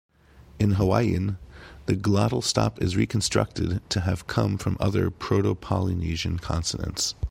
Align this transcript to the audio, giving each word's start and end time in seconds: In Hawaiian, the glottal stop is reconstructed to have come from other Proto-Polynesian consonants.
In 0.57 0.71
Hawaiian, 0.77 1.37
the 1.85 1.93
glottal 1.95 2.43
stop 2.43 2.81
is 2.81 2.95
reconstructed 2.97 3.87
to 3.91 3.99
have 3.99 4.25
come 4.25 4.57
from 4.57 4.75
other 4.79 5.11
Proto-Polynesian 5.11 6.39
consonants. 6.39 7.13